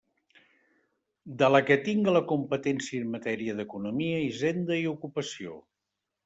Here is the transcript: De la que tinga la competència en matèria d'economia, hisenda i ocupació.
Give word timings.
De 1.41 1.49
la 1.55 1.59
que 1.67 1.77
tinga 1.87 2.15
la 2.15 2.21
competència 2.31 3.03
en 3.03 3.13
matèria 3.17 3.57
d'economia, 3.61 4.23
hisenda 4.31 4.81
i 4.87 4.89
ocupació. 4.95 5.61